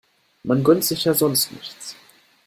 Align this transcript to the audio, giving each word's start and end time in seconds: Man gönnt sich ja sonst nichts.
Man 0.41 0.63
gönnt 0.63 0.83
sich 0.83 1.03
ja 1.05 1.13
sonst 1.13 1.51
nichts. 1.51 1.95